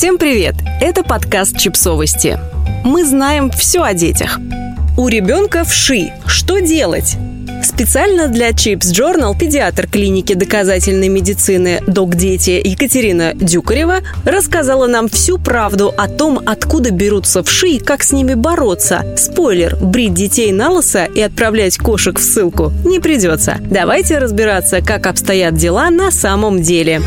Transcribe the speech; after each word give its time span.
Всем 0.00 0.16
привет! 0.16 0.54
Это 0.80 1.02
подкаст 1.02 1.58
«Чипсовости». 1.58 2.40
Мы 2.84 3.04
знаем 3.04 3.50
все 3.50 3.82
о 3.82 3.92
детях. 3.92 4.40
У 4.96 5.08
ребенка 5.08 5.62
вши. 5.62 6.14
Что 6.24 6.58
делать? 6.58 7.16
Специально 7.62 8.28
для 8.28 8.48
Chips 8.48 8.94
Journal 8.94 9.38
педиатр 9.38 9.86
клиники 9.86 10.32
доказательной 10.32 11.08
медицины 11.08 11.82
«Док 11.86 12.14
Дети» 12.14 12.62
Екатерина 12.64 13.34
Дюкарева 13.34 13.98
рассказала 14.24 14.86
нам 14.86 15.06
всю 15.10 15.36
правду 15.36 15.92
о 15.94 16.08
том, 16.08 16.40
откуда 16.46 16.90
берутся 16.92 17.42
вши 17.42 17.72
и 17.72 17.78
как 17.78 18.02
с 18.02 18.12
ними 18.12 18.32
бороться. 18.32 19.04
Спойлер, 19.18 19.76
брить 19.76 20.14
детей 20.14 20.50
на 20.50 20.70
лысо 20.70 21.04
и 21.04 21.20
отправлять 21.20 21.76
кошек 21.76 22.18
в 22.18 22.22
ссылку 22.22 22.72
не 22.86 23.00
придется. 23.00 23.58
Давайте 23.60 24.16
разбираться, 24.16 24.80
как 24.80 25.06
обстоят 25.06 25.56
дела 25.56 25.90
на 25.90 26.10
самом 26.10 26.62
деле. 26.62 27.02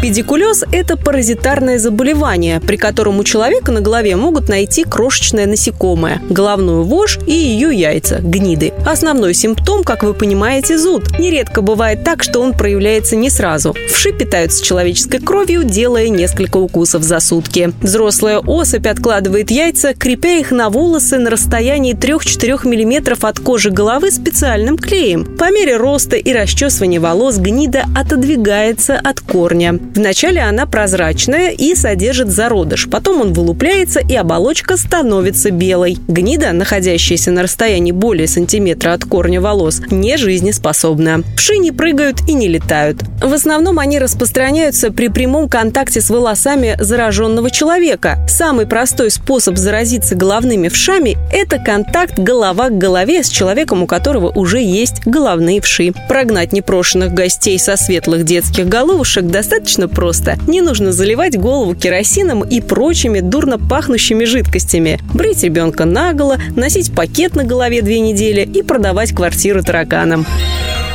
Педикулез– 0.00 0.62
это 0.72 0.96
паразитарное 0.96 1.80
заболевание, 1.80 2.60
при 2.60 2.76
котором 2.76 3.18
у 3.18 3.24
человека 3.24 3.72
на 3.72 3.80
голове 3.80 4.14
могут 4.14 4.48
найти 4.48 4.84
крошечное 4.84 5.44
насекомое, 5.44 6.22
головную 6.30 6.84
вошь 6.84 7.18
и 7.26 7.32
ее 7.32 7.74
яйца– 7.74 8.20
гниды. 8.22 8.72
Основной 8.86 9.34
симптом, 9.34 9.82
как 9.82 10.04
вы 10.04 10.14
понимаете, 10.14 10.78
зуд. 10.78 11.18
Нередко 11.18 11.62
бывает 11.62 12.04
так, 12.04 12.22
что 12.22 12.40
он 12.40 12.52
проявляется 12.52 13.16
не 13.16 13.28
сразу. 13.28 13.74
Вши 13.92 14.12
питаются 14.12 14.64
человеческой 14.64 15.18
кровью, 15.18 15.64
делая 15.64 16.08
несколько 16.10 16.58
укусов 16.58 17.02
за 17.02 17.18
сутки. 17.18 17.72
Взрослая 17.82 18.38
особь 18.38 18.86
откладывает 18.86 19.50
яйца, 19.50 19.94
крепя 19.94 20.38
их 20.38 20.52
на 20.52 20.70
волосы 20.70 21.18
на 21.18 21.28
расстоянии 21.28 21.96
3-4 21.96 22.64
мм 22.64 23.16
от 23.20 23.40
кожи 23.40 23.70
головы 23.70 24.12
специальным 24.12 24.78
клеем. 24.78 25.24
По 25.36 25.50
мере 25.50 25.76
роста 25.76 26.14
и 26.14 26.32
расчесывания 26.32 27.00
волос 27.00 27.38
гнида 27.38 27.86
отодвигается 27.96 28.94
от 28.94 29.18
корня. 29.18 29.80
Вначале 29.94 30.40
она 30.40 30.66
прозрачная 30.66 31.50
и 31.50 31.74
содержит 31.74 32.28
зародыш, 32.28 32.88
потом 32.90 33.20
он 33.20 33.32
вылупляется 33.32 34.00
и 34.00 34.14
оболочка 34.14 34.76
становится 34.76 35.50
белой. 35.50 35.98
Гнида, 36.08 36.52
находящаяся 36.52 37.30
на 37.30 37.42
расстоянии 37.42 37.92
более 37.92 38.28
сантиметра 38.28 38.92
от 38.92 39.04
корня 39.04 39.40
волос, 39.40 39.80
не 39.90 40.16
жизнеспособна. 40.16 41.22
Вши 41.36 41.58
не 41.58 41.72
прыгают 41.72 42.20
и 42.28 42.34
не 42.34 42.48
летают. 42.48 43.02
В 43.22 43.32
основном 43.32 43.78
они 43.78 43.98
распространяются 43.98 44.90
при 44.90 45.08
прямом 45.08 45.48
контакте 45.48 46.00
с 46.00 46.10
волосами 46.10 46.76
зараженного 46.78 47.50
человека. 47.50 48.18
Самый 48.28 48.66
простой 48.66 49.10
способ 49.10 49.56
заразиться 49.56 50.14
головными 50.14 50.68
вшами– 50.68 51.16
это 51.32 51.58
контакт 51.58 52.18
голова 52.18 52.68
к 52.68 52.78
голове 52.78 53.22
с 53.22 53.28
человеком, 53.28 53.82
у 53.82 53.86
которого 53.86 54.30
уже 54.30 54.60
есть 54.60 55.06
головные 55.06 55.60
вши. 55.60 55.92
Прогнать 56.08 56.52
непрошенных 56.52 57.12
гостей 57.12 57.58
со 57.58 57.76
светлых 57.76 58.24
детских 58.24 58.68
головушек 58.68 59.24
достаточно 59.26 59.77
достаточно 59.78 59.88
просто. 59.88 60.38
Не 60.46 60.60
нужно 60.60 60.92
заливать 60.92 61.38
голову 61.38 61.74
керосином 61.74 62.42
и 62.42 62.60
прочими 62.60 63.20
дурно 63.20 63.58
пахнущими 63.58 64.24
жидкостями. 64.24 64.98
Брить 65.14 65.44
ребенка 65.44 65.84
наголо, 65.84 66.36
носить 66.56 66.92
пакет 66.92 67.36
на 67.36 67.44
голове 67.44 67.82
две 67.82 68.00
недели 68.00 68.42
и 68.42 68.62
продавать 68.62 69.12
квартиру 69.12 69.62
тараканам. 69.62 70.26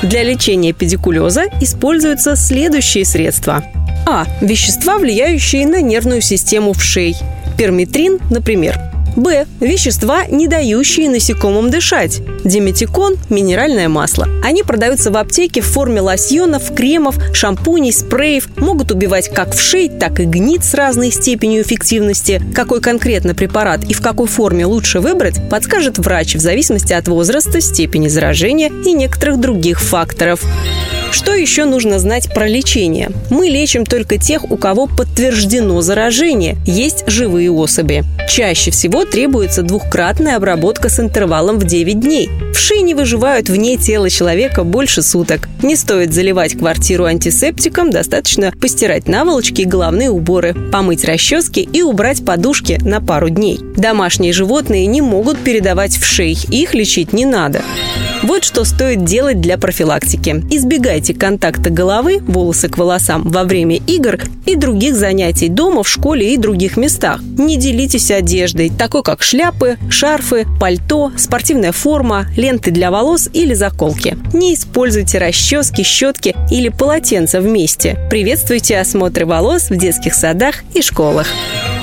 Для 0.02 0.24
лечения 0.24 0.74
педикулеза 0.74 1.46
используются 1.62 2.36
следующие 2.36 3.06
средства. 3.06 3.64
А. 4.06 4.26
Вещества, 4.42 4.98
влияющие 4.98 5.66
на 5.66 5.82
нервную 5.82 6.22
систему 6.22 6.74
вшей. 6.74 7.16
Перметрин, 7.58 8.20
например, 8.30 8.93
Б. 9.16 9.46
Вещества, 9.60 10.26
не 10.26 10.48
дающие 10.48 11.10
насекомым 11.10 11.70
дышать. 11.70 12.22
Диметикон– 12.44 13.18
минеральное 13.30 13.90
масло. 13.90 14.28
Они 14.44 14.64
продаются 14.64 15.12
в 15.12 15.18
аптеке 15.18 15.62
в 15.62 15.66
форме 15.66 16.02
лосьонов, 16.02 16.74
кремов, 16.74 17.16
шампуней, 17.34 17.94
спреев. 17.94 18.50
Могут 18.58 18.92
убивать 18.92 19.30
как 19.30 19.54
вшей, 19.54 19.90
так 19.90 20.20
и 20.20 20.26
гнит 20.26 20.64
с 20.64 20.74
разной 20.74 21.12
степенью 21.12 21.62
эффективности. 21.62 22.42
Какой 22.54 22.82
конкретно 22.82 23.36
препарат 23.36 23.84
и 23.86 23.94
в 23.94 24.02
какой 24.02 24.28
форме 24.28 24.66
лучше 24.66 25.00
выбрать, 25.00 25.50
подскажет 25.50 26.00
врач 26.00 26.36
в 26.36 26.40
зависимости 26.40 26.94
от 26.94 27.08
возраста, 27.08 27.62
степени 27.62 28.08
заражения 28.08 28.72
и 28.86 28.94
некоторых 28.94 29.40
других 29.40 29.80
факторов. 29.80 30.42
Что 31.14 31.36
еще 31.36 31.66
нужно 31.66 32.00
знать 32.00 32.34
про 32.34 32.48
лечение? 32.48 33.12
Мы 33.30 33.46
лечим 33.46 33.86
только 33.86 34.18
тех, 34.18 34.50
у 34.50 34.58
кого 34.58 34.88
подтверждено 34.88 35.80
заражение, 35.82 36.58
есть 36.66 37.04
живые 37.06 37.52
особи. 37.52 38.04
Чаще 38.28 38.72
всего 38.72 39.06
требуется 39.06 39.62
двухкратная 39.62 40.38
обработка 40.38 40.90
с 40.90 41.00
интервалом 41.00 41.60
в 41.60 41.66
9 41.66 42.00
дней. 42.00 42.32
Вши 42.56 42.82
не 42.82 42.96
выживают 42.96 43.48
вне 43.48 43.78
тела 43.78 44.10
человека 44.10 44.64
больше 44.64 45.04
суток. 45.04 45.48
Не 45.62 45.76
стоит 45.76 46.12
заливать 46.14 46.58
квартиру 46.58 47.06
антисептиком, 47.06 47.92
достаточно 47.92 48.52
постирать 48.52 49.08
наволочки 49.08 49.62
и 49.62 49.66
головные 49.66 50.10
уборы, 50.10 50.56
помыть 50.72 51.06
расчески 51.06 51.60
и 51.60 51.84
убрать 51.84 52.26
подушки 52.26 52.80
на 52.84 53.02
пару 53.02 53.30
дней. 53.30 53.60
Домашние 53.78 54.34
животные 54.34 54.88
не 54.88 55.02
могут 55.02 55.38
передавать 55.38 55.96
вшей, 55.96 56.36
их 56.50 56.74
лечить 56.74 57.14
не 57.14 57.28
надо. 57.28 57.62
Вот 58.24 58.46
что 58.46 58.64
стоит 58.64 59.04
делать 59.04 59.42
для 59.42 59.58
профилактики. 59.58 60.46
Избегайте 60.50 61.14
контакта 61.14 61.70
головы, 61.70 62.20
волосы 62.20 62.70
к 62.70 62.78
волосам 62.78 63.24
во 63.24 63.44
время 63.44 63.76
игр 63.86 64.18
и 64.46 64.56
других 64.56 64.96
занятий 64.96 65.50
дома, 65.50 65.84
в 65.84 65.90
школе 65.90 66.34
и 66.34 66.38
других 66.38 66.78
местах. 66.78 67.22
Не 67.22 67.58
делитесь 67.58 68.12
одеждой, 68.12 68.70
такой 68.70 69.04
как 69.04 69.24
шляпы, 69.24 69.78
шарфы, 69.90 70.48
пальто, 70.58 71.12
спортивная 71.18 71.74
форма, 71.74 72.28
ленты 72.38 72.72
для 72.72 72.92
волос 72.92 73.30
или 73.34 73.54
заколки. 73.54 74.18
Не 74.32 74.54
используйте 74.54 75.18
расчески, 75.18 75.84
щетки 75.84 76.34
или 76.50 76.70
полотенца 76.70 77.42
вместе. 77.42 78.00
Приветствуйте 78.10 78.80
осмотры 78.80 79.26
волос 79.26 79.70
в 79.70 79.76
детских 79.76 80.14
садах 80.14 80.64
и 80.74 80.82
школах. 80.82 81.28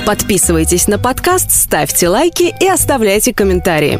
Подписывайтесь 0.07 0.87
на 0.87 0.97
подкаст, 0.97 1.51
ставьте 1.51 2.09
лайки 2.09 2.53
и 2.59 2.67
оставляйте 2.67 3.31
комментарии. 3.31 3.99